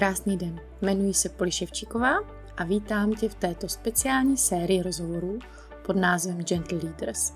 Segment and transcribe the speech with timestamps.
[0.00, 2.18] Krásný den, jmenuji se Poli Ševčíková
[2.56, 5.38] a vítám tě v této speciální sérii rozhovorů
[5.86, 7.32] pod názvem Gentle Leaders,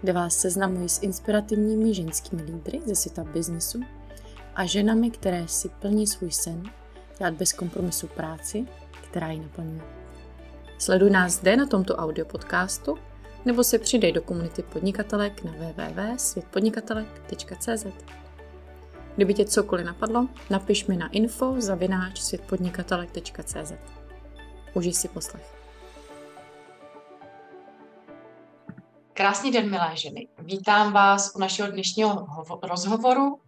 [0.00, 3.80] kde vás seznamuji s inspirativními ženskými lídry ze světa biznesu
[4.54, 6.62] a ženami, které si plní svůj sen
[7.18, 8.66] dělat bez kompromisu práci,
[9.10, 9.82] která ji naplňuje.
[10.78, 12.98] Sleduj nás zde na tomto audio podcastu
[13.44, 17.86] nebo se přidej do komunity podnikatelek na www.světpodnikatelek.cz.
[19.20, 23.72] Kdyby tě cokoliv napadlo, napiš mi na info zavináč světpodnikatelek.cz.
[24.74, 25.56] Užij si poslech.
[29.12, 30.28] Krásný den, milé ženy.
[30.38, 32.26] Vítám vás u našeho dnešního
[32.62, 33.40] rozhovoru,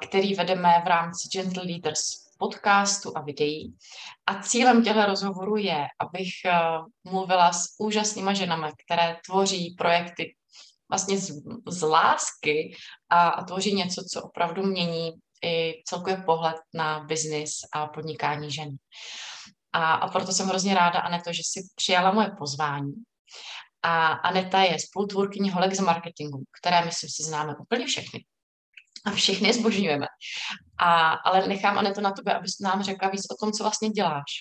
[0.00, 2.00] který vedeme v rámci Gentle Leaders
[2.38, 3.74] podcastu a videí.
[4.26, 6.30] A cílem těchto rozhovorů je, abych
[7.04, 10.34] mluvila s úžasnýma ženami, které tvoří projekty
[10.90, 11.32] vlastně z,
[11.68, 12.76] z lásky
[13.10, 15.12] a, a tvoří něco, co opravdu mění
[15.44, 18.68] i celkově pohled na biznis a podnikání žen.
[19.72, 22.92] A, a proto jsem hrozně ráda, Aneto, že si přijala moje pozvání.
[23.82, 28.24] A Aneta je spolutvůrkyní holek z marketingu, které, myslím si, známe úplně všechny.
[29.04, 30.06] A všechny je zbožňujeme.
[30.78, 34.32] A, ale nechám Aneto na tebe, abys nám řekla víc o tom, co vlastně děláš.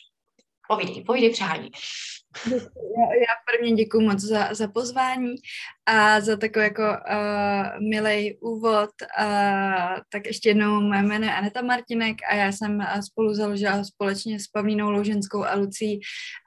[0.67, 1.69] Povídej, povídej přání.
[2.97, 5.35] Já, prvně děkuji moc za, za pozvání
[5.85, 8.89] a za takový jako uh, milý úvod.
[9.19, 14.39] Uh, tak ještě jednou mé jméno je Aneta Martinek a já jsem spolu založila společně
[14.39, 15.99] s Pavlínou Louženskou a Lucí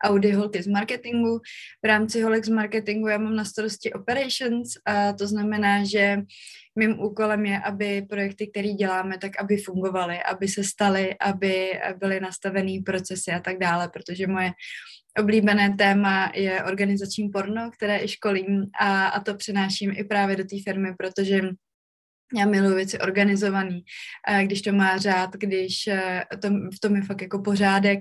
[0.05, 1.38] Audi Holky z marketingu.
[1.84, 6.19] V rámci Holek z marketingu já mám na starosti operations, a to znamená, že
[6.78, 12.20] mým úkolem je, aby projekty, které děláme, tak aby fungovaly, aby se staly, aby byly
[12.20, 14.50] nastavený procesy a tak dále, protože moje
[15.19, 20.44] oblíbené téma je organizační porno, které i školím a, a to přenáším i právě do
[20.44, 21.41] té firmy, protože
[22.36, 23.84] já miluji věci organizovaný,
[24.42, 28.00] když to má řád, když eh, to, v tom je fakt jako pořádek,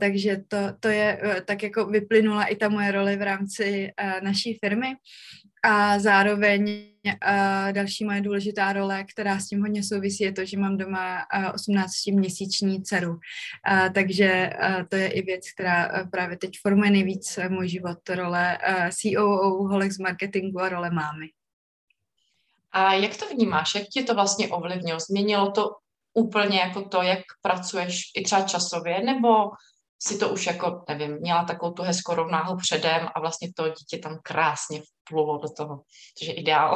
[0.00, 4.20] takže to, to je, eh, tak jako vyplynula i ta moje role v rámci eh,
[4.20, 4.94] naší firmy
[5.64, 6.84] a zároveň
[7.72, 11.44] další moje důležitá role, která s tím hodně souvisí, je to, že mám doma uh,
[11.44, 13.18] 18-měsíční dceru.
[13.94, 14.50] Takže
[14.88, 18.58] to je i věc, která právě teď formuje nejvíc můj život, role
[18.90, 21.26] COO, holek z marketingu a role mámy.
[22.72, 23.74] A jak to vnímáš?
[23.74, 25.00] Jak ti to vlastně ovlivnilo?
[25.00, 25.70] Změnilo to
[26.14, 29.50] úplně jako to, jak pracuješ i třeba časově, nebo
[30.02, 33.98] si to už jako, nevím, měla takovou tu hezkou rovnáhu předem a vlastně to dítě
[33.98, 35.82] tam krásně vplulo do toho.
[36.18, 36.74] Takže ideál.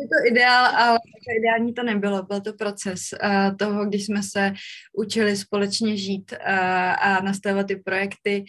[0.00, 0.98] Je to ideál, ale
[1.38, 2.22] ideální to nebylo.
[2.22, 4.52] Byl to proces uh, toho, když jsme se
[4.92, 6.48] učili společně žít uh,
[6.98, 8.44] a nastavovat ty projekty,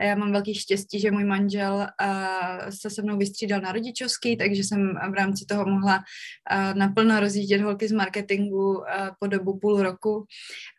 [0.00, 4.36] a já mám velký štěstí, že můj manžel uh, se se mnou vystřídal na rodičovský,
[4.36, 8.84] takže jsem v rámci toho mohla uh, naplno rozjíždět holky z marketingu uh,
[9.18, 10.26] po dobu půl roku.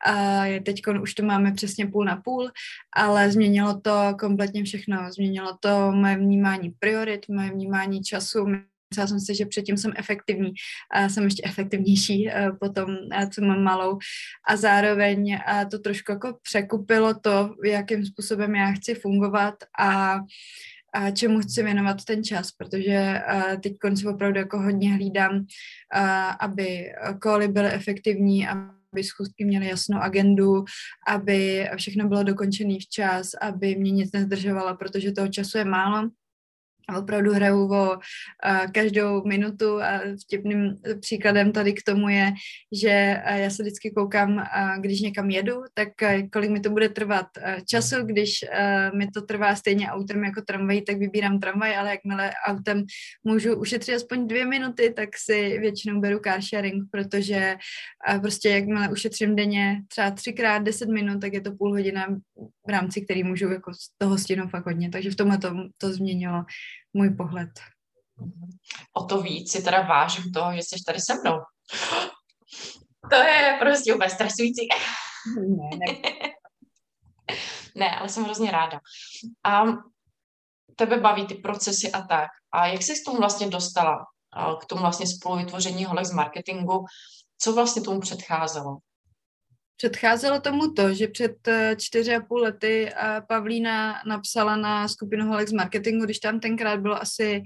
[0.08, 2.52] Uh, teď už to máme přesně půl na půl,
[2.96, 5.12] ale změnilo to kompletně všechno.
[5.12, 8.46] Změnilo to moje vnímání priorit, moje vnímání času,
[8.96, 10.52] Myslela jsem si, že předtím jsem efektivní
[10.92, 13.98] a jsem ještě efektivnější eh, potom, eh, co mám malou.
[14.48, 20.20] A zároveň eh, to trošku jako překupilo to, jakým způsobem já chci fungovat a
[20.94, 23.22] a čemu chci věnovat ten čas, protože
[23.64, 25.46] teď konci opravdu jako hodně hlídám,
[26.40, 26.92] aby
[27.22, 30.64] koly byly efektivní, aby schůzky měly jasnou agendu,
[31.08, 36.10] aby všechno bylo dokončené včas, aby mě nic nezdržovalo, protože toho času je málo
[36.98, 37.98] opravdu hraju o
[38.74, 42.34] každou minutu a vtipným příkladem tady k tomu je,
[42.72, 44.44] že já se vždycky koukám,
[44.80, 45.90] když někam jedu, tak
[46.34, 47.26] kolik mi to bude trvat
[47.70, 52.32] času, když uh, mi to trvá stejně autem jako tramvaj, tak vybírám tramvaj, ale jakmile
[52.46, 52.84] autem
[53.24, 57.56] můžu ušetřit aspoň dvě minuty, tak si většinou beru car sharing, protože
[58.22, 62.08] prostě jakmile ušetřím denně třeba třikrát deset minut, tak je to půl hodina
[62.68, 65.94] v rámci, který můžu jako z toho stihnout fakt hodně, takže v tomhle to, to
[65.94, 66.44] změnilo
[66.94, 67.50] můj pohled.
[68.94, 71.40] O to víc si teda vážím toho, že jsi tady se mnou.
[73.10, 74.68] To je prostě úplně stresující.
[75.40, 76.12] Ne, ne.
[77.76, 78.80] ne, ale jsem hrozně ráda.
[79.44, 79.64] A
[80.76, 82.30] tebe baví ty procesy a tak.
[82.52, 84.06] A jak jsi s tomu vlastně dostala?
[84.62, 86.86] K tomu vlastně spoluvytvoření holek z marketingu.
[87.38, 88.78] Co vlastně tomu předcházelo?
[89.78, 95.28] Předcházelo tomu to, že před eh, čtyři a půl lety eh, Pavlína napsala na skupinu
[95.28, 97.44] holek z marketingu, když tam tenkrát bylo asi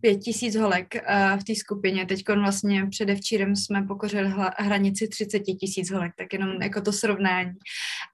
[0.00, 2.06] pět tisíc holek eh, v té skupině.
[2.06, 7.52] Teď vlastně předevčírem jsme pokořili hranici 30 tisíc holek, tak jenom jako to srovnání.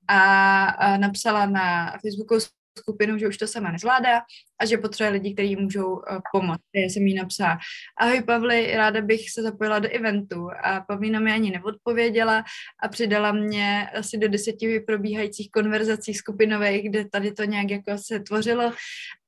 [0.09, 2.39] A napsala na Facebooku
[2.79, 4.21] skupinu, že už to sama nezvládá
[4.61, 6.01] a že potřebuje lidi, kteří můžou uh,
[6.33, 6.63] pomoct.
[6.75, 7.59] Já jsem jí napsala,
[8.01, 12.45] ahoj Pavli, ráda bych se zapojila do eventu a Pavlína mi ani neodpověděla
[12.83, 18.21] a přidala mě asi do deseti probíhajících konverzací skupinových, kde tady to nějak jako se
[18.21, 18.73] tvořilo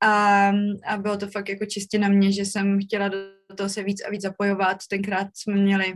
[0.02, 0.49] a,
[0.87, 3.19] a bylo to fakt jako čistě na mě, že jsem chtěla do
[3.56, 4.76] toho se víc a víc zapojovat.
[4.90, 5.94] Tenkrát jsme měli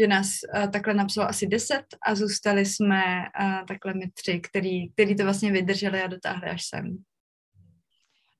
[0.00, 3.02] že nás uh, takhle napsalo asi deset a zůstali jsme
[3.40, 6.96] uh, takhle my tři, který, který to vlastně vydrželi a dotáhli až sem.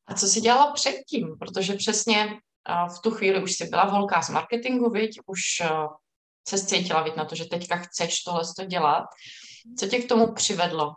[0.07, 1.39] A co jsi dělala předtím?
[1.39, 5.21] Protože přesně uh, v tu chvíli už jsi byla v holká z marketingu, viď?
[5.27, 5.87] Už uh,
[6.49, 9.05] se cítila viď, na to, že teďka chceš tohle dělat.
[9.79, 10.93] Co tě k tomu přivedlo?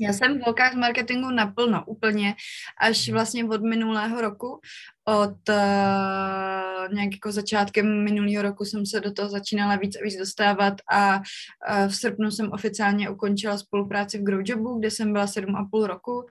[0.00, 2.34] Já jsem v volkách marketingu naplno úplně
[2.80, 4.60] až vlastně od minulého roku.
[5.04, 10.16] Od uh, nějak jako začátkem minulého roku jsem se do toho začínala víc a víc
[10.16, 15.56] dostávat a uh, v srpnu jsem oficiálně ukončila spolupráci v Growjobu, kde jsem byla sedm
[15.56, 16.26] a půl roku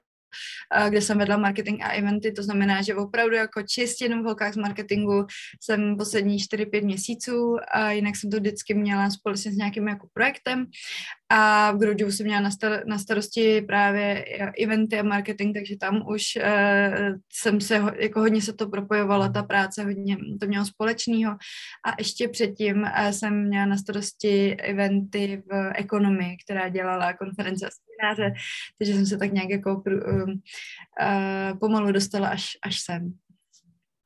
[0.89, 4.53] kde jsem vedla marketing a eventy, to znamená, že opravdu jako čistě jenom v holkách
[4.53, 5.25] z marketingu
[5.61, 10.65] jsem poslední 4-5 měsíců a jinak jsem to vždycky měla společně s nějakým jako projektem
[11.31, 14.25] a v Growjobu jsem měla na, star- na starosti právě
[14.63, 19.43] eventy a marketing, takže tam už uh, jsem se, jako hodně se to propojovalo, ta
[19.43, 21.31] práce, hodně to mělo společného
[21.85, 27.69] a ještě předtím uh, jsem měla na starosti eventy v ekonomii, která dělala konference a
[27.69, 28.33] semináře,
[28.77, 33.13] takže jsem se tak nějak jako uh, uh, pomalu dostala až, až sem.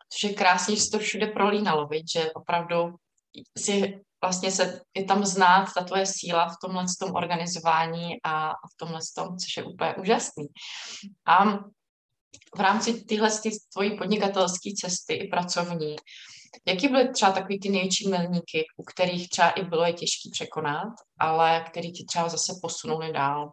[0.10, 2.12] Což je krásně, že se to všude prolínalo, viď?
[2.12, 2.96] že opravdu
[3.58, 8.78] si vlastně se je tam znát ta tvoje síla v tomhle tom organizování a v
[8.78, 10.46] tomhle tom, což je úplně úžasný.
[11.26, 11.46] A
[12.58, 13.30] v rámci tyhle
[13.74, 15.96] tvojí podnikatelské cesty i pracovní,
[16.68, 20.94] jaký byly třeba takový ty největší milníky, u kterých třeba i bylo je těžké překonat,
[21.20, 23.52] ale který ti třeba zase posunuli dál?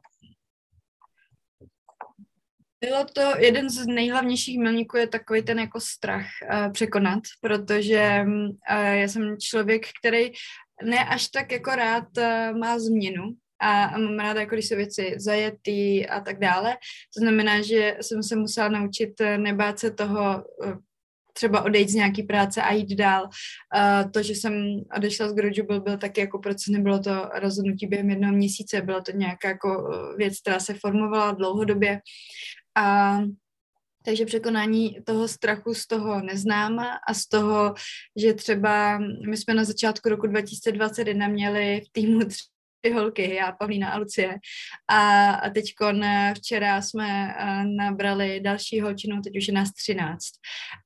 [2.84, 8.52] Bylo to jeden z nejhlavnějších milníků je takový ten jako strach uh, překonat, protože uh,
[8.76, 10.32] já jsem člověk, který
[10.84, 13.24] ne až tak jako rád uh, má změnu,
[13.62, 16.76] a, a mám ráda, jako když jsou věci zajetý a tak dále.
[17.16, 20.44] To znamená, že jsem se musela naučit nebát se toho
[21.32, 23.22] třeba odejít z nějaký práce a jít dál.
[23.24, 27.86] Uh, to, že jsem odešla z Groju, byl, byl taky jako proces, nebylo to rozhodnutí
[27.86, 32.00] během jednoho měsíce, bylo to nějaká jako věc, která se formovala dlouhodobě
[32.80, 33.18] a
[34.04, 37.74] takže překonání toho strachu z toho neznáma a z toho,
[38.16, 38.98] že třeba
[39.28, 42.20] my jsme na začátku roku 2021 měli v týmu
[42.88, 44.34] holky, já, Pavlína a Lucie.
[44.88, 45.64] A, a teď
[46.36, 47.34] včera jsme
[47.76, 50.24] nabrali další holčinu, teď už je nás 13.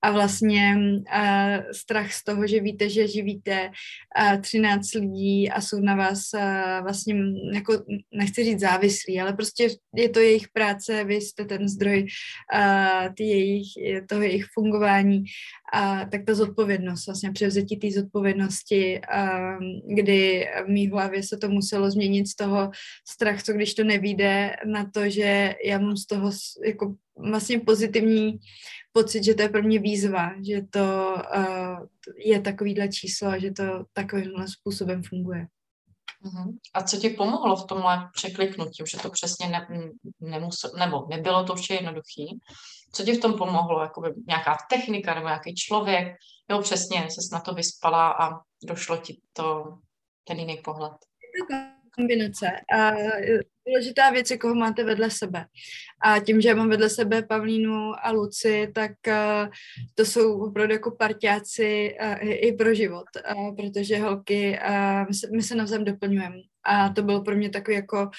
[0.02, 0.76] A vlastně
[1.10, 3.70] a, strach z toho, že víte, že živíte
[4.16, 6.20] a, 13 lidí a jsou na vás
[6.82, 7.14] vlastně,
[7.54, 12.06] jako nechci říct závislí, ale prostě je to jejich práce, vy jste ten zdroj
[13.16, 13.68] ty jejich,
[14.08, 15.24] toho jejich fungování
[15.72, 19.00] a tak ta zodpovědnost, vlastně převzetí té zodpovědnosti,
[19.94, 22.70] kdy v mý hlavě se to muselo změnit z toho
[23.08, 26.30] strach, co když to nevíde, na to, že já mám z toho
[26.66, 28.38] jako vlastně pozitivní
[28.92, 31.86] pocit, že to je pro mě výzva, že to uh,
[32.18, 35.46] je takovýhle číslo a že to takovýmhle způsobem funguje.
[36.24, 36.58] Uh-huh.
[36.74, 39.66] A co ti pomohlo v tomhle překliknutí, že to přesně ne,
[40.20, 42.40] nemusel, nebo nebylo to vše jednoduchý?
[42.92, 43.82] Co ti v tom pomohlo?
[43.82, 46.16] Jakoby nějaká technika nebo nějaký člověk?
[46.50, 49.64] Jo, přesně, se na to vyspala a došlo ti to,
[50.24, 50.92] ten jiný pohled.
[51.96, 52.46] Kombinace.
[52.76, 52.92] A
[53.68, 55.46] důležitá věc je, koho máte vedle sebe.
[56.04, 59.48] A tím, že mám vedle sebe Pavlínu a Luci, tak uh,
[59.94, 63.04] to jsou opravdu jako partiáci uh, i pro život,
[63.56, 64.58] protože holky,
[65.36, 66.36] my, se, navzájem doplňujeme.
[66.66, 68.10] A to bylo pro mě takové jako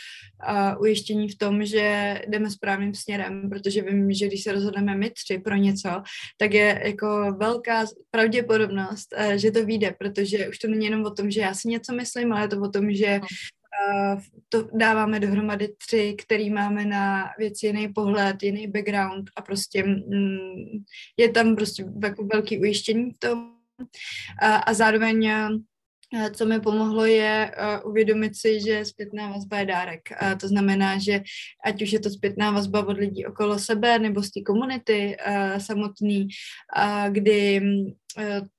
[0.79, 5.37] ujištění v tom, že jdeme správným směrem, protože vím, že když se rozhodneme my tři
[5.37, 5.89] pro něco,
[6.37, 11.31] tak je jako velká pravděpodobnost, že to vyjde, protože už to není jenom o tom,
[11.31, 13.19] že já si něco myslím, ale je to o tom, že
[14.49, 20.83] to dáváme dohromady tři, který máme na věci jiný pohled, jiný background a prostě mm,
[21.17, 21.85] je tam prostě
[22.33, 23.51] velký ujištění v tom.
[24.41, 25.29] A, a zároveň
[26.33, 27.51] co mi pomohlo je
[27.85, 30.01] uvědomit si, že zpětná vazba je dárek.
[30.41, 31.21] To znamená, že
[31.65, 35.17] ať už je to zpětná vazba od lidí okolo sebe nebo z té komunity
[35.57, 36.27] samotný,
[37.09, 37.61] kdy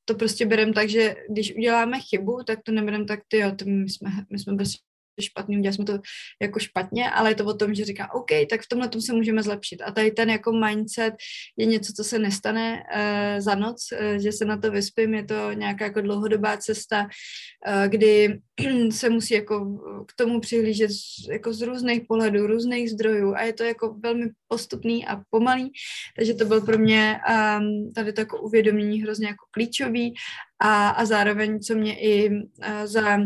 [0.04, 3.88] to prostě berem tak, že když uděláme chybu, tak to neberem tak, ty jo, my
[3.88, 4.78] jsme, my jsme prostě
[5.23, 5.99] špatný, udělali jsme to
[6.42, 9.12] jako špatně, ale je to o tom, že říká, OK, tak v tomhle tom se
[9.12, 9.82] můžeme zlepšit.
[9.82, 11.14] A tady ten jako mindset
[11.56, 15.25] je něco, co se nestane uh, za noc, uh, že se na to vyspím, je
[15.25, 18.38] to nějaká jako dlouhodobá cesta, uh, kdy
[18.90, 23.35] se musí jako k tomu přihlížet z, jako z různých pohledů, různých zdrojů.
[23.35, 25.73] A je to jako velmi postupný a pomalý,
[26.16, 27.20] takže to byl pro mě
[27.58, 30.14] um, tady to jako uvědomění hrozně jako klíčový.
[30.61, 32.40] A, a zároveň, co mě i uh,
[32.85, 33.18] za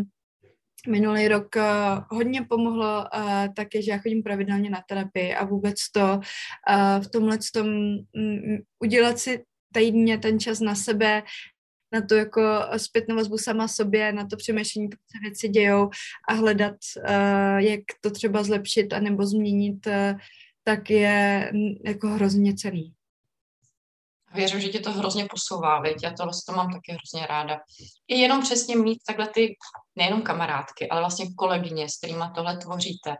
[0.88, 1.62] minulý rok uh,
[2.18, 7.02] hodně pomohlo, uh, tak je, že já chodím pravidelně na terapii a vůbec to uh,
[7.02, 9.44] v tomhle tom um, udělat si
[9.74, 11.22] týdně ten čas na sebe,
[11.92, 12.42] na to jako
[12.76, 15.90] zpětnou vazbu sama sobě, na to přemýšlení, proč se věci dějou
[16.28, 20.18] a hledat, uh, jak to třeba zlepšit anebo změnit, uh,
[20.64, 21.52] tak je
[21.84, 22.92] jako hrozně cený.
[24.34, 25.96] Věřím, že tě to hrozně posouvá, viď?
[26.02, 27.58] Já tohle to mám taky hrozně ráda.
[28.08, 29.54] I jenom přesně mít takhle ty,
[29.96, 33.16] nejenom kamarádky, ale vlastně kolegyně, s kterými tohle tvoříte.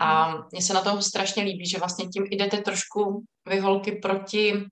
[0.00, 4.64] A mně se na tom strašně líbí, že vlastně tím jdete trošku vy holky proti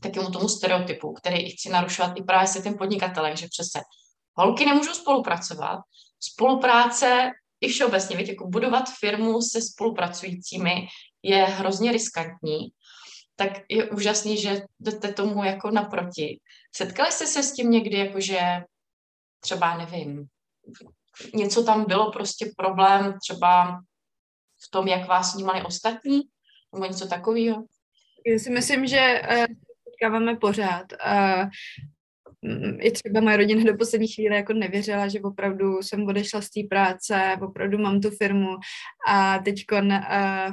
[0.00, 3.80] takému tomu stereotypu, který chci narušovat i právě se tím podnikatelem, že přece
[4.34, 5.80] holky nemůžou spolupracovat.
[6.20, 10.86] Spolupráce i všeobecně, víte, jako budovat firmu se spolupracujícími
[11.22, 12.68] je hrozně riskantní,
[13.36, 16.40] tak je úžasný, že jdete tomu jako naproti.
[16.76, 18.40] Setkali jste se s tím někdy, jakože
[19.40, 20.26] třeba, nevím,
[21.34, 23.80] něco tam bylo prostě problém třeba
[24.66, 26.20] v tom, jak vás vnímali ostatní,
[26.74, 27.64] nebo něco takového?
[28.26, 29.44] Já si myslím, že uh,
[29.84, 30.86] setkáváme pořád.
[32.44, 36.50] Uh, i třeba moje rodina do poslední chvíle jako nevěřila, že opravdu jsem odešla z
[36.50, 38.56] té práce, opravdu mám tu firmu
[39.08, 39.80] a teď uh,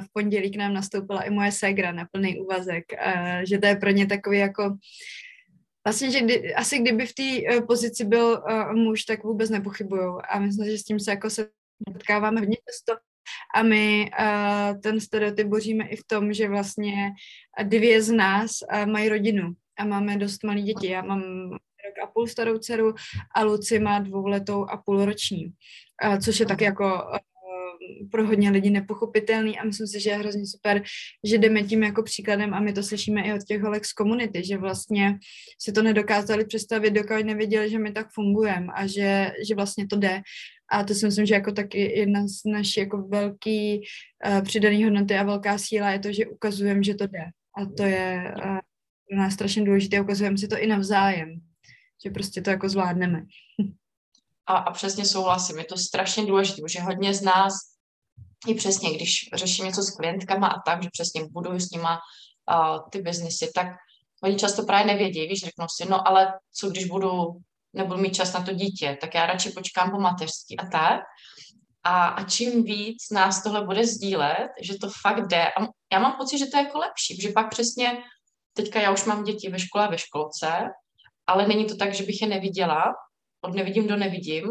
[0.02, 3.76] v pondělí k nám nastoupila i moje ségra na plný úvazek, uh, že to je
[3.76, 4.76] pro ně takový jako
[5.86, 10.02] Vlastně, že kdy, asi kdyby v té uh, pozici byl uh, muž, tak vůbec nepochybují.
[10.30, 11.48] A myslím, že s tím se jako se
[11.92, 13.00] potkáváme hodně často.
[13.54, 17.10] A my uh, ten stereotyp boříme i v tom, že vlastně
[17.62, 20.88] dvě z nás uh, mají rodinu a máme dost malé děti.
[20.88, 21.22] Já mám
[21.92, 22.94] rok a půl starou dceru
[23.34, 25.52] a Luci má dvouletou a půlroční,
[26.24, 27.18] což je taky jako uh,
[28.10, 30.82] pro hodně lidí nepochopitelný a myslím si, že je hrozně super,
[31.24, 34.44] že jdeme tím jako příkladem a my to slyšíme i od těch holek z komunity,
[34.44, 35.18] že vlastně
[35.60, 39.96] si to nedokázali představit, dokud nevěděli, že my tak fungujeme a že, že vlastně to
[39.96, 40.22] jde.
[40.72, 43.80] A to si myslím, že jako taky jedna z naší jako velký
[44.26, 47.24] uh, přidaný hodnoty a velká síla je to, že ukazujeme, že to jde.
[47.56, 48.58] A to je uh,
[49.08, 51.40] pro nás strašně důležité, ukazujeme si to i navzájem,
[52.04, 53.22] že prostě to jako zvládneme.
[54.46, 57.54] A, a přesně souhlasím, je to strašně důležité, že hodně z nás
[58.48, 61.98] i přesně, když řeším něco s klientkama a tak, že přesně buduju s nima
[62.50, 63.66] uh, ty biznisy, tak
[64.22, 67.40] oni často právě nevědí, víš, řeknou si, no ale co když budu
[67.72, 71.00] nebudu mít čas na to dítě, tak já radši počkám po mateřství a tak.
[71.84, 75.46] A, a čím víc nás tohle bude sdílet, že to fakt jde.
[75.48, 78.02] A já mám pocit, že to je jako lepší, že pak přesně,
[78.52, 80.68] teďka já už mám děti ve škole a ve školce,
[81.26, 82.94] ale není to tak, že bych je neviděla,
[83.40, 84.44] od nevidím do nevidím,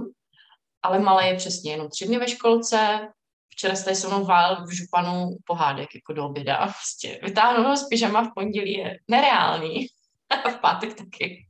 [0.83, 3.07] ale malé je přesně jenom tři dny ve školce,
[3.49, 6.57] včera jste se mnou vál v županu pohádek jako do oběda.
[6.57, 9.87] Prostě vytáhnout ho pyžama v pondělí je nereálný.
[10.57, 11.47] v pátek taky.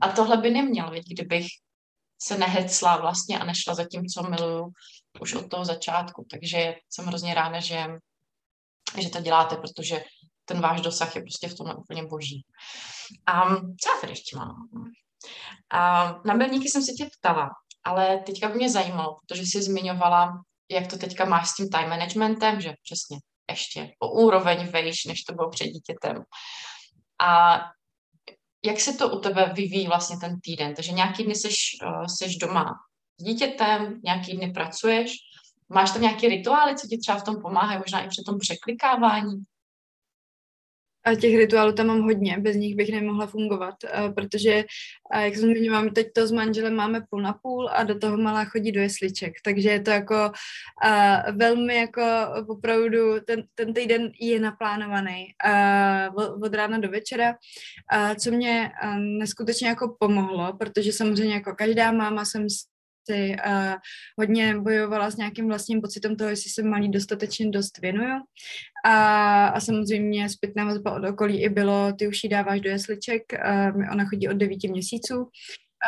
[0.00, 1.46] A tohle by neměl, vědět, kdybych
[2.22, 4.72] se nehecla vlastně a nešla za tím, co miluju
[5.20, 6.26] už od toho začátku.
[6.30, 7.86] Takže jsem hrozně ráda, že,
[8.98, 10.04] že to děláte, protože
[10.44, 12.44] ten váš dosah je prostě v tom úplně boží.
[13.26, 14.56] A co ještě mám?
[15.72, 17.50] A na milníky jsem se tě ptala,
[17.84, 21.88] ale teďka by mě zajímalo, protože jsi zmiňovala, jak to teďka máš s tím time
[21.88, 23.18] managementem, že přesně
[23.50, 26.22] ještě o úroveň vejš, než to bylo před dítětem.
[27.20, 27.60] A
[28.64, 30.74] jak se to u tebe vyvíjí vlastně ten týden?
[30.74, 32.74] Takže nějaký dny seš, uh, seš doma
[33.20, 35.12] s dítětem, nějaký dny pracuješ,
[35.68, 39.34] máš tam nějaké rituály, co ti třeba v tom pomáhají, možná i při tom překlikávání?
[41.10, 43.74] A těch rituálů tam mám hodně, bez nich bych nemohla fungovat,
[44.14, 44.64] protože,
[45.20, 48.44] jak jsem zmiňovala, teď to s manželem máme půl na půl a do toho malá
[48.44, 50.32] chodí do jesliček, takže je to jako
[51.32, 52.02] velmi jako
[52.48, 55.26] opravdu, ten, ten týden je naplánovaný
[56.42, 57.34] od rána do večera,
[58.20, 58.70] co mě
[59.18, 62.46] neskutečně jako pomohlo, protože samozřejmě jako každá máma jsem
[63.10, 63.74] si uh,
[64.18, 68.20] hodně bojovala s nějakým vlastním pocitem toho, jestli se malý dostatečně dost věnuju.
[68.84, 73.22] A, a samozřejmě zpětná vazba od okolí i bylo, ty už ji dáváš do jesliček,
[73.92, 75.28] ona chodí od devíti měsíců,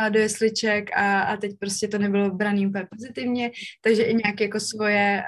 [0.00, 4.44] a do jesliček a, a teď prostě to nebylo braný úplně pozitivně, takže i nějaké
[4.44, 5.22] jako svoje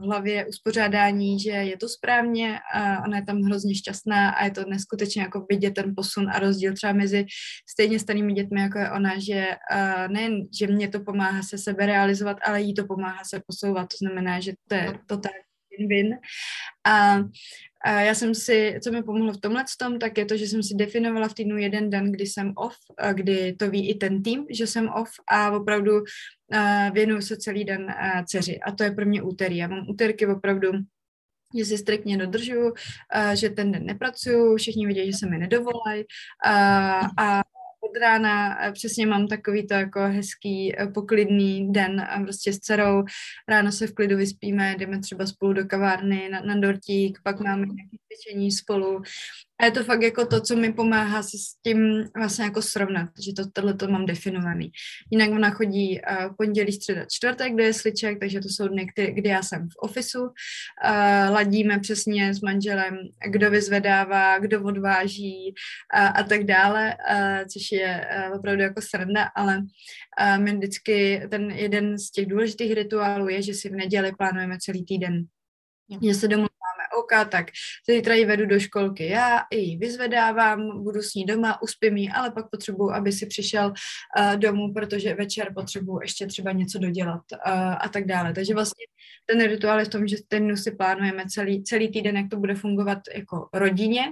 [0.00, 4.50] v hlavě uspořádání, že je to správně, a ona je tam hrozně šťastná a je
[4.50, 7.24] to neskutečně jako vidět ten posun a rozdíl třeba mezi
[7.70, 9.46] stejně starými dětmi, jako je ona, že
[10.08, 13.96] nejen, že mě to pomáhá se sebe realizovat, ale jí to pomáhá se posouvat, to
[13.98, 15.47] znamená, že to je totálně
[15.78, 16.18] win-win.
[16.86, 17.18] A
[17.84, 20.62] a já jsem si, co mi pomohlo v tomhle tom, tak je to, že jsem
[20.62, 22.76] si definovala v týdnu jeden den, kdy jsem off,
[23.12, 27.64] kdy to ví i ten tým, že jsem off a opravdu uh, věnuju se celý
[27.64, 28.60] den uh, dceři.
[28.60, 29.56] A to je pro mě úterý.
[29.56, 30.70] Já mám úterky opravdu
[31.58, 32.74] že si striktně dodržuju,
[33.34, 37.42] že ten den nepracuju, všichni vidí, že se mi nedovolají uh, a
[37.90, 43.04] od rána přesně mám takový to jako hezký, eh, poklidný den a prostě s dcerou.
[43.48, 47.66] Ráno se v klidu vyspíme, jdeme třeba spolu do kavárny na, na dortík, pak máme
[47.66, 49.02] nějaké cvičení spolu
[49.60, 53.08] a je to fakt jako to, co mi pomáhá se s tím vlastně jako srovnat,
[53.24, 54.70] že to, tohle to mám definovaný.
[55.10, 59.28] Jinak ona chodí uh, pondělí, středa, čtvrtek do jesliček, takže to jsou dny, kdy, kdy
[59.28, 60.22] já jsem v ofisu.
[60.22, 60.30] Uh,
[61.30, 62.98] ladíme přesně s manželem,
[63.30, 65.54] kdo vyzvedává, kdo odváží
[65.94, 71.22] uh, a tak dále, uh, což je uh, opravdu jako sranda, ale uh, my vždycky
[71.30, 75.24] ten jeden z těch důležitých rituálů je, že si v neděli plánujeme celý týden.
[76.02, 76.46] Že se domů
[77.08, 77.46] oka, tak
[77.90, 82.30] zítra ji vedu do školky já, ji vyzvedávám, budu s ní doma, uspím ji, ale
[82.30, 87.52] pak potřebuji, aby si přišel uh, domů, protože večer potřebuji ještě třeba něco dodělat uh,
[87.80, 88.32] a tak dále.
[88.32, 88.84] Takže vlastně
[89.26, 92.54] ten rituál je v tom, že ten si plánujeme celý, celý týden, jak to bude
[92.54, 94.04] fungovat jako rodině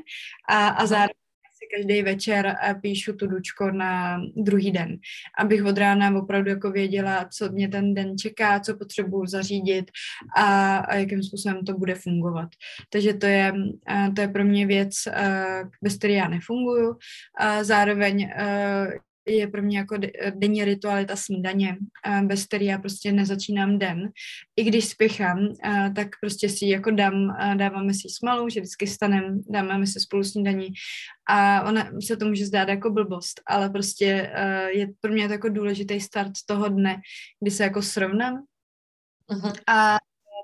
[0.49, 1.25] a, a zároveň
[1.67, 4.97] si každý večer píšu tu dučko na druhý den,
[5.39, 9.91] abych od rána opravdu jako věděla, co mě ten den čeká, co potřebuju zařídit
[10.37, 12.49] a, a jakým způsobem to bude fungovat.
[12.93, 13.53] Takže to je,
[14.17, 14.95] to je pro mě věc,
[15.83, 16.97] bez které já nefunguju.
[17.63, 18.31] Zároveň
[19.26, 19.97] je pro mě jako
[20.35, 21.76] denní ritualita snídaně,
[22.23, 24.11] bez které já prostě nezačínám den.
[24.56, 25.38] I když spěchám,
[25.97, 30.68] tak prostě si jako dám, dáváme si smalu, že vždycky stanem, dáváme si spolu snídaní
[31.28, 34.33] a ona se to může zdát jako blbost, ale prostě
[34.75, 36.97] je pro mě to jako důležitý start toho dne,
[37.40, 38.45] kdy se jako srovnám
[39.30, 39.52] uh-huh.
[39.68, 39.97] a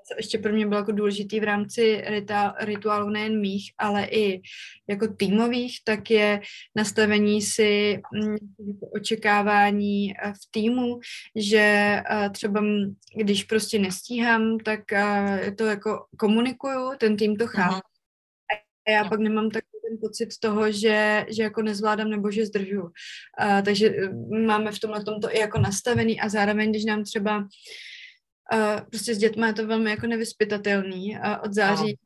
[0.08, 2.04] co ještě pro mě bylo jako důležitý v rámci
[2.60, 4.42] rituálu nejen mých, ale i
[4.88, 6.40] jako týmových, tak je
[6.76, 8.36] nastavení si mm,
[8.94, 11.00] očekávání eh, v týmu,
[11.36, 12.62] že eh, třeba
[13.16, 17.80] když prostě nestíhám, tak eh, to jako komunikuju, ten tým to chápe.
[18.88, 22.82] A já pak nemám takový ten pocit toho, že, že jako nezvládám nebo že zdržu.
[22.82, 23.94] Uh, takže
[24.46, 27.48] máme v tomhle tomto i jako nastavený a zároveň, když nám třeba
[28.52, 31.98] uh, prostě s dětmi je to velmi jako nevyspytatelný a od září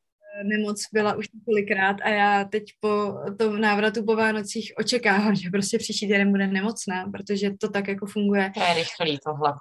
[0.44, 0.48] no.
[0.48, 5.78] nemoc byla už několikrát a já teď po tom návratu po Vánocích očekávám, že prostě
[5.78, 8.52] příští týden bude nemocná, protože to tak jako funguje.
[8.54, 9.52] To je rychlý tohle.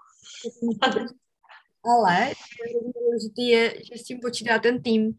[1.85, 2.31] Ale
[2.71, 5.11] důležitý je, že s tím počítá ten tým,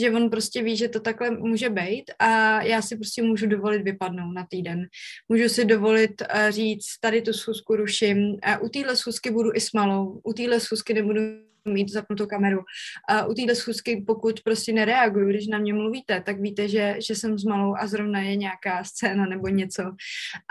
[0.00, 3.82] že on prostě ví, že to takhle může být a já si prostě můžu dovolit
[3.82, 4.86] vypadnout na týden.
[5.28, 9.60] Můžu si dovolit uh, říct, tady tu schůzku ruším a u téhle schůzky budu i
[9.60, 12.60] s malou, u téhle schůzky nebudu mít zapnutou kameru.
[13.08, 17.14] A u téhle schůzky, pokud prostě nereaguju, když na mě mluvíte, tak víte, že, že
[17.14, 19.82] jsem s malou a zrovna je nějaká scéna nebo něco.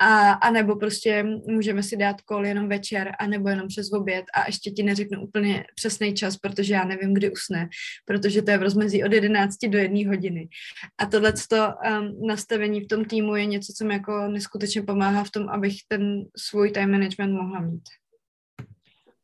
[0.01, 4.25] A, a nebo prostě můžeme si dát kol jenom večer, a nebo jenom přes oběd
[4.33, 7.69] a ještě ti neřeknu úplně přesný čas, protože já nevím, kdy usne,
[8.05, 10.49] protože to je v rozmezí od 11 do 1 hodiny.
[10.97, 15.31] A tohle um, nastavení v tom týmu je něco, co mi jako neskutečně pomáhá v
[15.31, 17.83] tom, abych ten svůj time management mohla mít.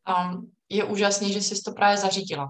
[0.05, 2.47] Um, je úžasný, že jsi to právě zařídila.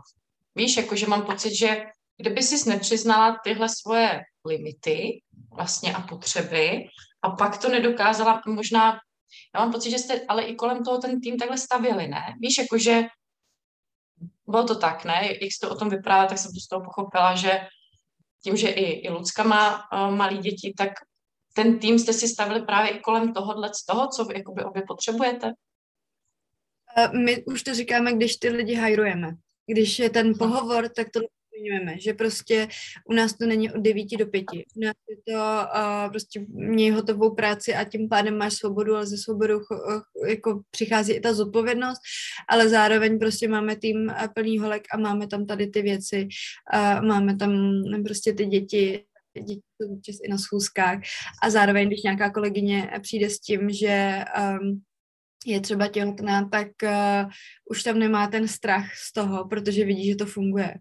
[0.56, 1.86] Víš, jakože mám pocit, že
[2.18, 5.22] kdyby jsi nepřiznala tyhle svoje limity
[5.56, 6.88] vlastně a potřeby
[7.22, 9.00] a pak to nedokázala, možná,
[9.56, 12.24] já mám pocit, že jste ale i kolem toho ten tým takhle stavili, ne?
[12.40, 13.04] Víš, jakože
[14.48, 15.28] bylo to tak, ne?
[15.28, 17.68] Jak jsi to o tom vyprávěla, tak jsem to z toho pochopila, že
[18.44, 20.92] tím, že i, i Lucka má uh, malý děti, tak
[21.54, 24.84] ten tým jste si stavili právě i kolem tohohle z toho, co vy jakoby obě
[24.88, 25.52] potřebujete?
[27.24, 29.36] My už to říkáme, když ty lidi hajrujeme.
[29.68, 31.20] Když je ten pohovor, tak to
[31.56, 32.68] zmiňujeme, že prostě
[33.10, 34.44] u nás to není od 9 do 5.
[34.76, 39.06] U nás je to uh, prostě měj hotovou práci a tím pádem máš svobodu, ale
[39.06, 42.02] ze svobodou uh, jako přichází i ta zodpovědnost,
[42.50, 46.28] ale zároveň prostě máme tým plný holek a máme tam tady ty věci,
[46.74, 47.54] uh, máme tam
[48.06, 49.04] prostě ty děti,
[49.48, 51.00] děti jsou i na schůzkách
[51.44, 54.24] a zároveň, když nějaká kolegyně přijde s tím, že
[54.62, 54.82] um,
[55.46, 57.30] je třeba těhotná, tak uh,
[57.70, 60.76] už tam nemá ten strach z toho, protože vidí, že to funguje.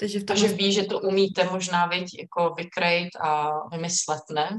[0.00, 0.36] Takže, v tom...
[0.36, 4.58] Takže ví, že to umíte možná viď, jako vykrejt a vymyslet, ne?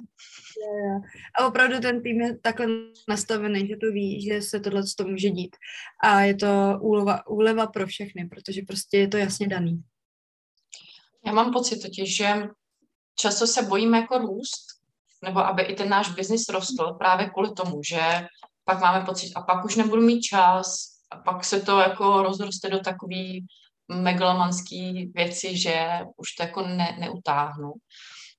[1.39, 2.67] A opravdu ten tým je takhle
[3.07, 5.55] nastavený, že to ví, že se tohle to může dít.
[6.03, 9.83] A je to úleva, úleva pro všechny, protože prostě je to jasně daný.
[11.25, 12.47] Já mám pocit totiž, že
[13.19, 14.65] často se bojíme jako růst,
[15.23, 17.99] nebo aby i ten náš biznis rostl právě kvůli tomu, že
[18.69, 20.75] pak máme pocit, a pak už nebudu mít čas,
[21.11, 23.47] a pak se to jako rozroste do takový
[23.91, 27.73] megalomanský věci, že už to jako ne, neutáhnu.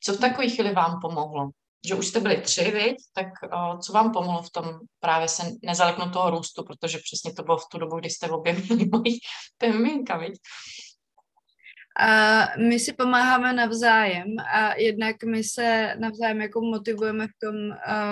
[0.03, 1.51] Co v takové chvíli vám pomohlo?
[1.87, 2.97] Že už jste byli tři, viď?
[3.13, 4.65] tak o, co vám pomohlo v tom
[5.01, 8.89] právě se nezaleknout toho růstu, protože přesně to bylo v tu dobu, kdy jste objevili
[8.93, 9.19] moji
[9.63, 10.33] miminka, viď?
[11.99, 17.55] A my si pomáháme navzájem a jednak my se navzájem jako motivujeme v tom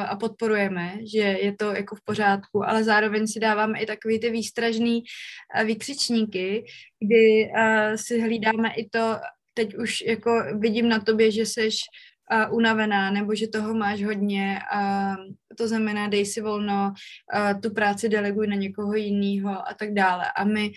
[0.08, 4.30] a podporujeme, že je to jako v pořádku, ale zároveň si dáváme i takový ty
[4.30, 5.02] výstražný
[5.64, 6.64] výkřičníky,
[7.00, 7.52] kdy
[7.96, 9.16] si hlídáme i to,
[9.54, 11.76] teď už jako vidím na tobě, že seš
[12.50, 14.60] unavená nebo že toho máš hodně.
[14.74, 15.16] Uh,
[15.58, 16.92] to znamená, dej si volno,
[17.62, 20.26] tu práci deleguj na někoho jiného a tak dále.
[20.36, 20.70] A my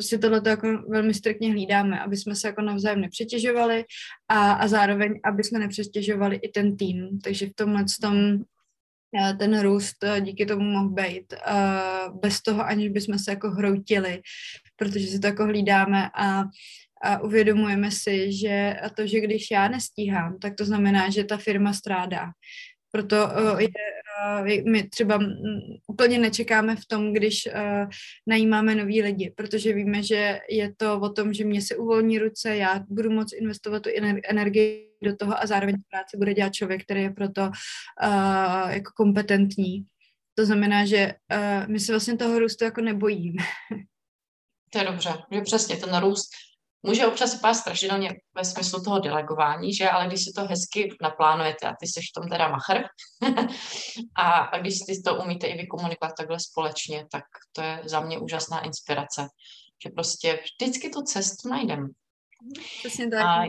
[0.00, 3.84] si tohle jako velmi striktně hlídáme, aby jsme se jako navzájem nepřetěžovali
[4.28, 7.18] a, a zároveň, aby jsme nepřetěžovali i ten tým.
[7.24, 8.38] Takže v tomhle tom
[9.38, 11.34] ten růst díky tomu mohl být
[12.22, 14.22] bez toho, aniž bychom se jako hroutili,
[14.76, 16.44] protože si to jako hlídáme a
[17.02, 21.72] a uvědomujeme si, že to, že když já nestíhám, tak to znamená, že ta firma
[21.72, 22.30] strádá.
[22.90, 23.16] Proto
[23.58, 23.68] je,
[24.64, 25.20] my třeba
[25.86, 27.88] úplně nečekáme v tom, když uh,
[28.26, 32.56] najímáme nový lidi, protože víme, že je to o tom, že mě se uvolní ruce,
[32.56, 33.90] já budu moct investovat tu
[34.28, 39.84] energii do toho a zároveň práci bude dělat člověk, který je proto uh, jako kompetentní.
[40.34, 43.42] To znamená, že uh, my se vlastně toho růstu jako nebojíme.
[44.72, 46.30] To je dobře, že přesně ten růst
[46.82, 51.66] Může občas vypadat strašidelně ve smyslu toho delegování, že ale když si to hezky naplánujete
[51.66, 52.84] a ty jsi v tom teda machr
[54.16, 58.18] a, a když si to umíte i vykomunikovat takhle společně, tak to je za mě
[58.18, 59.28] úžasná inspirace,
[59.84, 61.88] že prostě vždycky tu cestu najdeme.
[62.78, 63.26] Přesně tak.
[63.26, 63.44] A,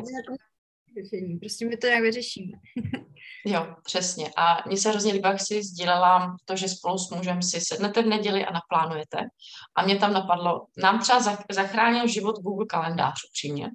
[0.94, 1.40] řešení.
[1.40, 2.58] Prostě my to jak vyřešíme.
[3.46, 4.30] jo, přesně.
[4.38, 8.02] A mně se hrozně líbí, jak si sdílela to, že spolu s mužem si sednete
[8.02, 9.18] v neděli a naplánujete.
[9.76, 11.20] A mě tam napadlo, nám třeba
[11.52, 13.70] zachránil život Google kalendář, upřímně.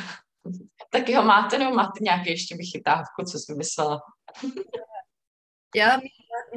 [0.90, 4.00] tak ho máte, nebo máte nějaký ještě vychytávku, co jsi vymyslela?
[5.76, 5.98] Já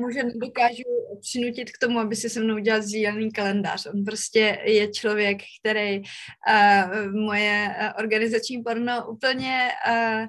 [0.01, 0.83] muže dokážu
[1.21, 3.85] přinutit k tomu, aby si se mnou udělal sdílený kalendář.
[3.85, 10.25] On prostě je člověk, který uh, moje uh, organizační porno úplně uh,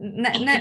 [0.00, 0.60] ne, ne,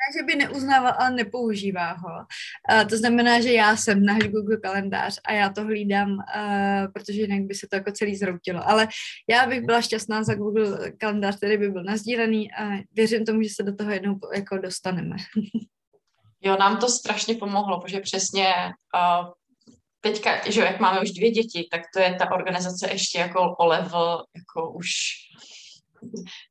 [0.00, 2.26] ne, že by neuznával, ale nepoužívá ho.
[2.72, 7.20] Uh, to znamená, že já jsem náš Google kalendář a já to hlídám, uh, protože
[7.20, 8.68] jinak by se to jako celý zroutilo.
[8.68, 8.88] Ale
[9.30, 13.48] já bych byla šťastná za Google kalendář, který by byl nazdílený a věřím tomu, že
[13.48, 15.16] se do toho jednou jako dostaneme.
[16.42, 18.54] Jo, nám to strašně pomohlo, protože přesně
[18.94, 19.32] uh,
[20.00, 23.66] teďka, že jak máme už dvě děti, tak to je ta organizace ještě jako o
[23.66, 24.88] level, jako už,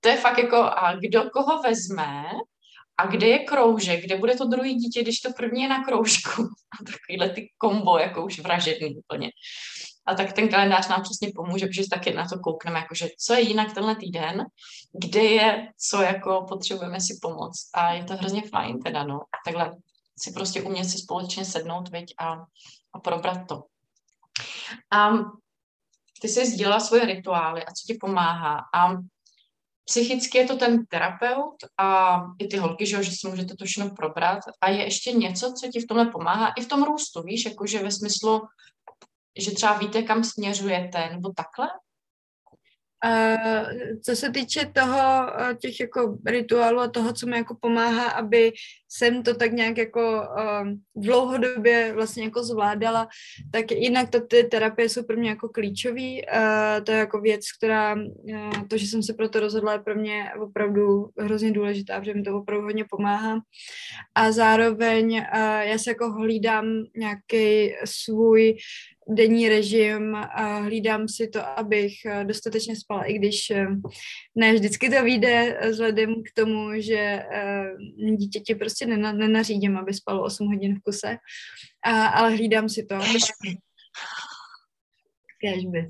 [0.02, 2.24] to je fakt jako, a kdo koho vezme
[2.98, 6.42] a kde je kroužek, kde bude to druhé dítě, když to první je na kroužku.
[6.82, 9.32] A takovýhle ty kombo, jako už vražedný úplně.
[10.10, 13.42] A tak ten kalendář nám přesně pomůže, protože taky na to koukneme, jakože co je
[13.42, 14.46] jinak tenhle týden,
[14.94, 17.70] kde je, co jako potřebujeme si pomoct.
[17.74, 19.20] A je to hrozně fajn teda, no.
[19.46, 19.72] Takhle
[20.20, 22.34] si prostě umět si společně sednout, viď, a,
[22.94, 23.64] a probrat to.
[24.92, 25.10] A
[26.22, 28.60] ty jsi sdílela svoje rituály a co ti pomáhá.
[28.76, 28.96] A
[29.86, 33.90] psychicky je to ten terapeut a i ty holky, že, že si můžete to všechno
[33.96, 34.40] probrat.
[34.62, 37.84] A je ještě něco, co ti v tomhle pomáhá, i v tom růstu, víš, jakože
[37.84, 38.42] ve smyslu,
[39.40, 41.68] že třeba víte, kam směřujete, nebo takhle?
[44.06, 48.52] Co se týče toho, těch jako rituálů a toho, co mi jako pomáhá, aby
[48.90, 53.08] jsem to tak nějak jako uh, dlouhodobě vlastně jako zvládala,
[53.52, 56.26] tak jinak to, ty terapie jsou pro mě jako klíčový.
[56.84, 57.96] To je jako věc, která,
[58.68, 62.24] to, že jsem se pro to rozhodla, je pro mě opravdu hrozně důležitá, protože mi
[62.24, 63.40] to opravdu hodně pomáhá.
[64.16, 65.26] A zároveň
[65.62, 66.66] já se jako hlídám
[66.98, 68.58] nějaký svůj
[69.10, 73.68] denní režim a hlídám si to, abych eh, dostatečně spala, i když eh,
[74.36, 77.24] ne vždycky to vyjde eh, vzhledem k tomu, že
[78.18, 81.18] dítěti prostě nenařídím, aby spalo 8 hodin v kuse,
[81.86, 82.96] a, ale hlídám si to.
[85.42, 85.88] Kéžby.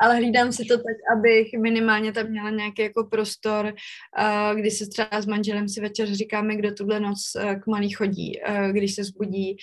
[0.00, 4.86] Ale hlídám si to tak, abych minimálně tam měla nějaký jako prostor, uh, kdy se
[4.86, 8.94] třeba s manželem si večer říkáme, kdo tuhle noc uh, k malý chodí, uh, když
[8.94, 9.56] se zbudí,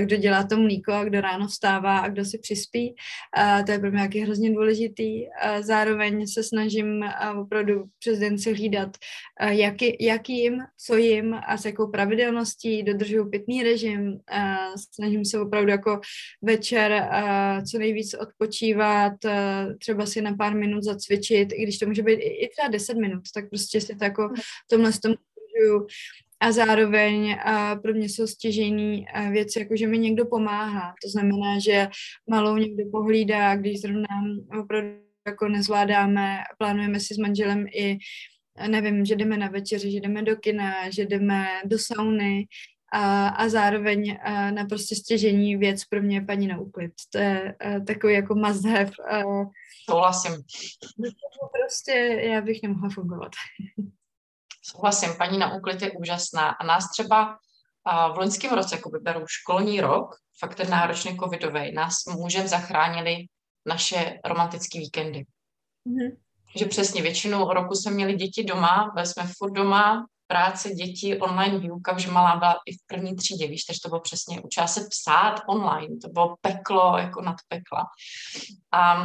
[0.00, 2.94] kdo dělá to mlíko a kdo ráno vstává a kdo si přispí.
[3.66, 5.24] To je pro mě nějaký hrozně důležitý.
[5.60, 7.04] Zároveň se snažím
[7.40, 8.96] opravdu přes den si hlídat,
[9.40, 14.18] jaký, jak jim, co jim a s jakou pravidelností dodržuju pitný režim.
[14.94, 16.00] Snažím se opravdu jako
[16.42, 17.08] večer
[17.70, 22.02] co nejvíc odpočít odpočívat, eh, třeba si na pár minut zacvičit, i když to může
[22.02, 24.36] být i třeba 10 minut, tak prostě si to jako hmm.
[24.70, 25.14] tomhle s tom
[26.40, 30.94] a zároveň a pro mě jsou stěžejný věci, jako že mi někdo pomáhá.
[31.04, 31.88] To znamená, že
[32.30, 34.08] malou někdo pohlídá, když zrovna
[34.60, 34.88] opravdu
[35.26, 37.98] jako nezvládáme, plánujeme si s manželem i
[38.68, 42.44] nevím, že jdeme na večeři, že jdeme do kina, že jdeme do sauny,
[42.94, 46.92] a, a zároveň a naprosto stěžení věc pro mě paní na úklid.
[47.12, 48.90] To je a, takový jako must have.
[49.10, 49.22] A,
[49.90, 50.32] Souhlasím.
[51.52, 51.92] Prostě
[52.30, 53.32] já bych nemohla fungovat.
[54.62, 57.38] Souhlasím, paní na úklid je úžasná a nás třeba
[57.84, 63.16] a v loňském roce, jako beru školní rok, fakt ten náročný covidový, nás mužem zachránili
[63.66, 65.24] naše romantické víkendy.
[65.88, 66.16] Mm-hmm.
[66.56, 71.58] Že přesně většinu roku jsme měli děti doma, byli jsme furt doma, práce dětí, online
[71.58, 74.86] výuka, že malá byla i v první třídě, víš, takže to bylo přesně, učila se
[74.90, 77.86] psát online, to bylo peklo, jako nad pekla.
[78.72, 79.04] A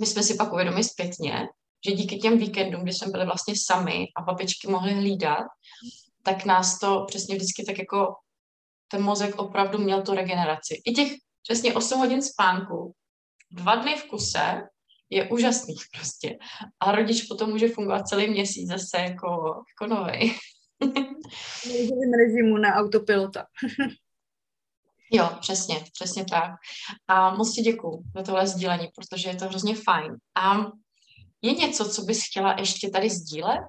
[0.00, 1.48] my jsme si pak uvědomili zpětně,
[1.86, 5.46] že díky těm víkendům, kdy jsme byli vlastně sami a babičky mohly hlídat,
[6.22, 8.14] tak nás to přesně vždycky tak jako
[8.88, 10.82] ten mozek opravdu měl tu regeneraci.
[10.84, 12.94] I těch přesně 8 hodin spánku,
[13.50, 14.62] dva dny v kuse,
[15.12, 16.38] je úžasný prostě.
[16.80, 20.34] A rodič potom může fungovat celý měsíc zase jako, jako novej.
[21.64, 23.46] V režimu na autopilota.
[25.12, 26.50] jo, přesně, přesně tak.
[27.08, 30.16] A moc ti děkuju za tohle sdílení, protože je to hrozně fajn.
[30.34, 30.72] A
[31.42, 33.64] je něco, co bys chtěla ještě tady sdílet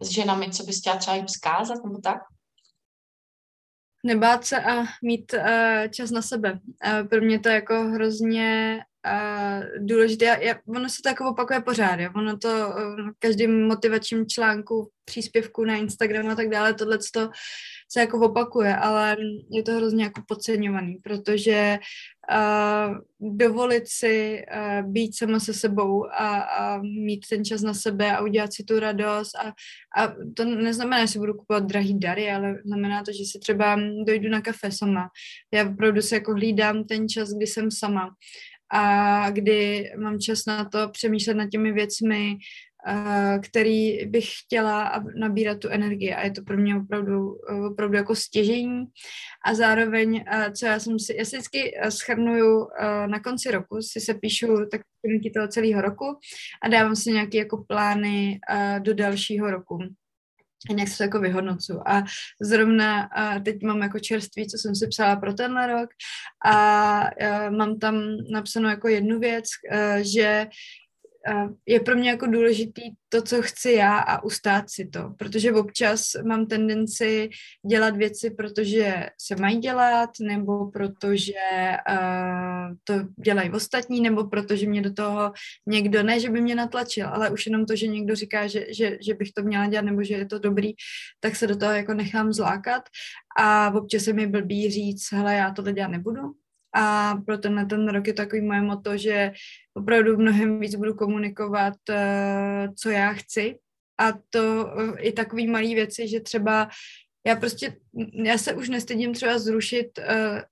[0.00, 2.18] s ženami, co bys chtěla třeba jim zkázat nebo tak?
[4.04, 6.52] Nebát se a mít uh, čas na sebe.
[6.52, 10.38] Uh, pro mě to je jako hrozně uh, důležité.
[10.40, 12.10] Já, ono se to jako opakuje pořád, jo?
[12.16, 16.98] ono to uh, v každém motivačním článku, příspěvku na Instagram a tak dále, tohle
[17.92, 19.16] se jako opakuje, ale
[19.50, 21.78] je to hrozně jako podceňovaný, protože
[22.32, 22.96] uh,
[23.36, 28.22] dovolit si uh, být sama se sebou a, a mít ten čas na sebe a
[28.22, 29.52] udělat si tu radost a,
[30.02, 33.78] a to neznamená, že si budu kupovat drahý dary, ale znamená to, že si třeba
[34.06, 35.08] dojdu na kafe sama.
[35.54, 38.10] Já opravdu si jako hlídám ten čas, kdy jsem sama
[38.72, 42.36] a kdy mám čas na to přemýšlet nad těmi věcmi,
[43.42, 46.14] který bych chtěla nabírat tu energii.
[46.14, 47.38] A je to pro mě opravdu,
[47.70, 48.84] opravdu jako stěžení
[49.46, 50.24] a zároveň,
[50.56, 52.68] co já jsem si, já si vždycky schrnuju
[53.06, 54.80] na konci roku, si se píšu tak
[55.34, 56.04] toho celého roku
[56.62, 58.40] a dávám si nějaké jako plány
[58.78, 59.78] do dalšího roku
[60.70, 61.88] a nějak se to jako vyhodnocu.
[61.88, 62.04] A
[62.40, 65.90] zrovna a teď mám jako čerství, co jsem si psala pro tenhle rok
[66.44, 70.46] a, a mám tam napsanou jako jednu věc, a, že
[71.66, 76.02] je pro mě jako důležitý to, co chci já a ustát si to, protože občas
[76.26, 77.30] mám tendenci
[77.70, 81.32] dělat věci, protože se mají dělat, nebo protože
[81.90, 85.32] uh, to dělají ostatní, nebo protože mě do toho
[85.66, 88.98] někdo, ne, že by mě natlačil, ale už jenom to, že někdo říká, že, že,
[89.00, 90.72] že bych to měla dělat, nebo že je to dobrý,
[91.20, 92.82] tak se do toho jako nechám zlákat.
[93.38, 96.41] A občas se mi blbý říct, hele, já to dělat nebudu,
[96.74, 99.32] a pro tenhle ten rok je takový moje moto, že
[99.74, 103.56] opravdu mnohem víc budu komunikovat, uh, co já chci.
[104.00, 106.68] A to uh, i takový malý věci, že třeba
[107.26, 107.76] já prostě,
[108.12, 110.04] já se už nestydím třeba zrušit uh,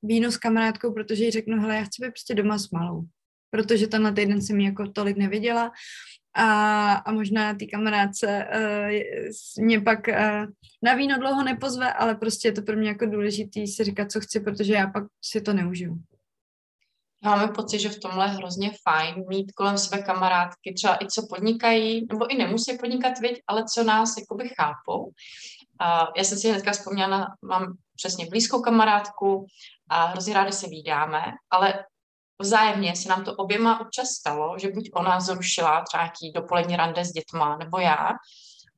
[0.02, 3.02] víno s kamarádkou, protože jí řeknu, hele, já chci být prostě doma s malou.
[3.50, 5.72] Protože tenhle týden jsem jako tolik neviděla
[6.34, 10.14] a, a možná ty kamarádce uh, mě pak uh,
[10.82, 14.20] na víno dlouho nepozve, ale prostě je to pro mě jako důležitý si říkat, co
[14.20, 15.98] chci, protože já pak si to neužiju.
[17.24, 21.26] Máme pocit, že v tomhle je hrozně fajn mít kolem sebe kamarádky, třeba i co
[21.26, 25.10] podnikají, nebo i nemusí podnikat, viď, ale co nás jakoby chápou.
[25.80, 29.46] A já jsem si hnedka vzpomněla, mám přesně blízkou kamarádku
[29.90, 31.84] a hrozně rádi se vídáme, ale
[32.38, 37.04] vzájemně se nám to oběma občas stalo, že buď ona zrušila třeba nějaký dopolední rande
[37.04, 38.10] s dětma, nebo já,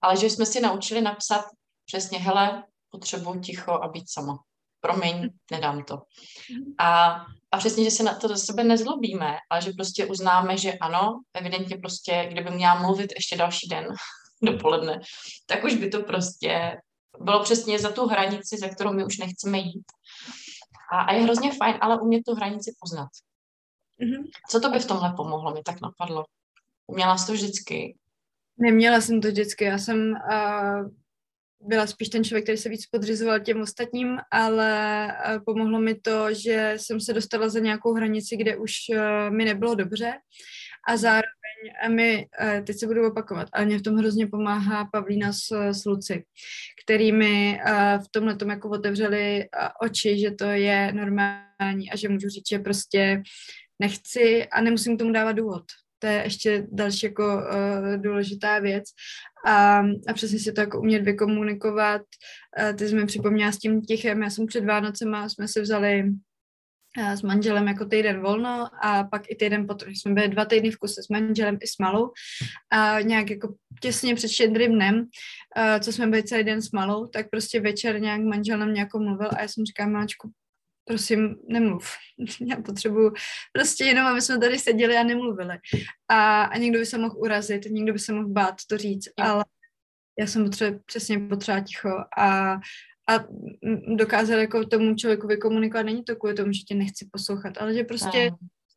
[0.00, 1.44] ale že jsme si naučili napsat
[1.86, 4.38] přesně, hele, potřebuji ticho a být sama.
[4.82, 6.02] Promiň, nedám to.
[6.78, 7.16] A,
[7.52, 11.20] a přesně, že se na to do sebe nezlobíme, ale že prostě uznáme, že ano,
[11.34, 13.86] evidentně prostě, kdyby měla mluvit ještě další den
[14.42, 15.00] dopoledne,
[15.46, 16.80] tak už by to prostě
[17.20, 19.86] bylo přesně za tu hranici, za kterou my už nechceme jít.
[20.92, 23.08] A, a je hrozně fajn, ale umět tu hranici poznat
[24.02, 24.30] Mm-hmm.
[24.48, 26.24] Co to by v tomhle pomohlo, mi tak napadlo?
[26.86, 27.96] Uměla jsi to vždycky?
[28.58, 30.90] Neměla jsem to vždycky, já jsem uh,
[31.66, 36.34] byla spíš ten člověk, který se víc podřizoval těm ostatním, ale uh, pomohlo mi to,
[36.34, 40.12] že jsem se dostala za nějakou hranici, kde už uh, mi nebylo dobře
[40.88, 45.32] a zároveň my, uh, teď se budu opakovat, ale mě v tom hrozně pomáhá Pavlína
[45.32, 46.24] s, s Luci,
[46.84, 47.60] který mi
[47.98, 49.48] v tomhle tom jako otevřeli
[49.82, 53.22] oči, že to je normální a že můžu říct, že prostě
[53.78, 55.62] nechci a nemusím k tomu dávat důvod
[56.02, 58.84] to je ještě další jako uh, důležitá věc.
[59.46, 59.78] A,
[60.08, 62.02] a přesně si to jako umět vykomunikovat.
[62.62, 66.04] Uh, ty jsi mi připomněla s tím tichem, já jsem před Vánocema, jsme si vzali
[66.98, 70.76] s manželem jako týden volno a pak i týden potom, jsme byli dva týdny v
[70.76, 72.10] kuse s manželem i s malou
[72.70, 75.06] a nějak jako těsně před štědrým dnem,
[75.80, 79.28] co jsme byli celý den s malou, tak prostě večer nějak manžel nám nějakou mluvil
[79.36, 80.30] a já jsem říkala, máčku,
[80.84, 81.90] prosím, nemluv.
[82.40, 83.12] Já potřebuju
[83.52, 85.58] prostě jenom, aby jsme tady seděli a nemluvili.
[86.08, 89.44] A, a někdo by se mohl urazit, někdo by se mohl bát to říct, ale
[90.18, 92.52] já jsem potřeba, přesně potřeba ticho a,
[93.08, 93.24] a
[93.96, 95.82] dokázat jako tomu člověku vykomunikovat.
[95.82, 98.30] Není to kvůli tomu, že tě nechci poslouchat, ale že prostě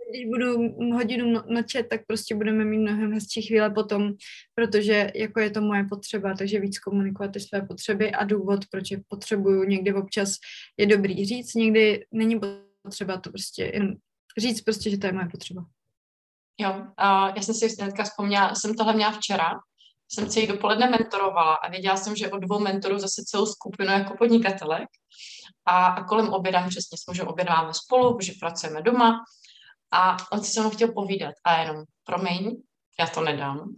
[0.10, 4.14] když budu hodinu nočet, tak prostě budeme mít mnohem hezčí chvíle potom,
[4.56, 8.92] protože jako je to moje potřeba, takže víc komunikovat ty své potřeby a důvod, proč
[8.92, 9.64] je potřebuju.
[9.64, 10.36] Někdy občas
[10.78, 12.40] je dobrý říct, někdy není
[12.82, 13.98] potřeba to prostě jen
[14.38, 15.66] říct prostě, že to je moje potřeba.
[16.58, 19.52] Jo, uh, já jsem si hnedka vzpomněla, jsem tohle měla včera,
[20.12, 24.18] jsem celý dopoledne mentorovala a věděla jsem, že od dvou mentorů zase celou skupinu jako
[24.18, 24.88] podnikatelek
[25.66, 29.24] a, a kolem oběda přesně jsme, že obědáme spolu, že pracujeme doma
[29.96, 32.56] a on si se mnou chtěl povídat a jenom, promiň,
[33.00, 33.76] já to nedám.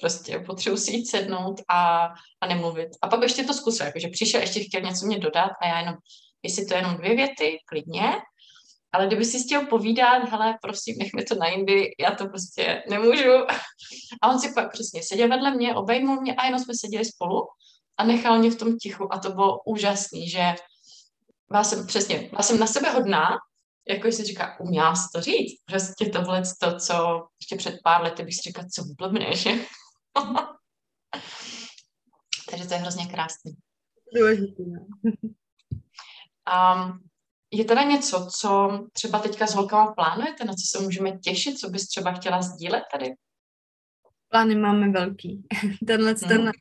[0.00, 2.08] Prostě potřebuji si jít sednout a,
[2.40, 2.88] a nemluvit.
[3.02, 5.94] A pak ještě to zkusil, jakože přišel, ještě chtěl něco mě dodat a já jenom,
[6.42, 8.12] jestli to je jenom dvě věty, klidně,
[8.92, 12.82] ale kdyby si chtěl povídat, hele, prosím, nech mi to na jindy, já to prostě
[12.90, 13.32] nemůžu.
[14.22, 17.42] A on si pak přesně seděl vedle mě, obejmul mě a jenom jsme seděli spolu
[17.98, 20.54] a nechal mě v tom tichu a to bylo úžasný, že
[21.48, 23.28] byla jsem přesně, byla jsem na sebe hodná,
[23.88, 25.62] jako si říká, uměla jsi to říct.
[25.64, 29.44] Prostě tohle to, co ještě před pár lety bych si říkal, co blbneš.
[32.50, 33.52] Takže to je hrozně krásný.
[34.14, 34.62] Důležitý,
[36.50, 37.10] um,
[37.52, 41.70] je teda něco, co třeba teďka s holkama plánujete, na co se můžeme těšit, co
[41.70, 43.14] bys třeba chtěla sdílet tady?
[44.28, 45.42] Plány máme velký.
[45.86, 46.28] Tenhle hmm.
[46.28, 46.52] ten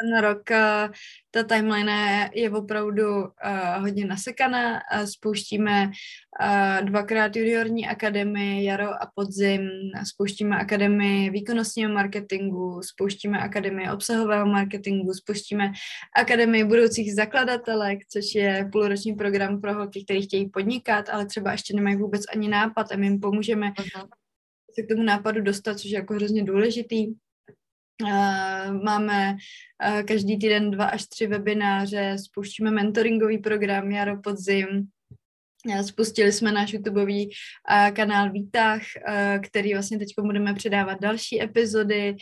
[0.00, 0.88] ten rok eh,
[1.30, 4.80] ta timeline je opravdu uh, hodně nasekaná.
[5.04, 9.70] Spouštíme uh, dvakrát juniorní akademii jaro a podzim,
[10.04, 15.72] spouštíme akademii výkonnostního marketingu, spouštíme akademii obsahového marketingu, spouštíme
[16.16, 21.76] akademii budoucích zakladatelek, což je půlroční program pro holky, kteří chtějí podnikat, ale třeba ještě
[21.76, 24.08] nemají vůbec ani nápad a my jim pomůžeme uh-huh.
[24.74, 27.14] se k tomu nápadu dostat, což je jako hrozně důležitý.
[28.02, 29.36] Uh, máme
[29.88, 34.68] uh, každý týden dva až tři webináře, spouštíme mentoringový program Jaro Podzim,
[35.66, 38.80] uh, Spustili jsme náš YouTubeový uh, kanál Výtah,
[39.46, 42.16] který vlastně teď budeme předávat další epizody.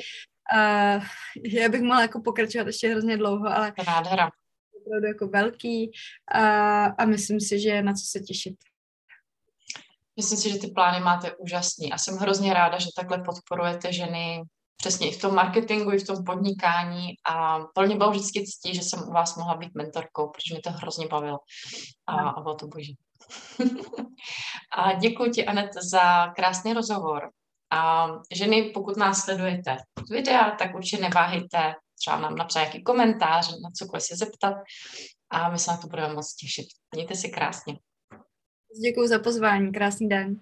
[1.44, 4.30] Já bych mohla jako pokračovat ještě hrozně dlouho, ale Nádhera.
[4.86, 5.90] opravdu jako velký
[6.98, 8.54] a myslím si, že je na co se těšit.
[10.16, 14.42] Myslím si, že ty plány máte úžasný a jsem hrozně ráda, že takhle podporujete ženy
[14.78, 18.82] přesně i v tom marketingu, i v tom podnikání a plně bylo vždycky ctí, že
[18.82, 21.38] jsem u vás mohla být mentorkou, protože mě to hrozně bavilo
[22.06, 22.96] a, a bylo to boží.
[24.78, 27.30] a děkuji ti, Anet, za krásný rozhovor.
[27.72, 29.76] A ženy, pokud nás sledujete
[30.10, 34.54] videa, tak určitě neváhejte třeba nám napsat nějaký komentář, na cokoliv se zeptat
[35.30, 36.66] a my se na to budeme moc těšit.
[36.94, 37.78] Mějte si krásně.
[38.84, 40.40] Děkuji za pozvání, krásný den.